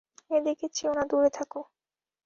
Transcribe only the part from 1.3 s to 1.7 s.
থাকো।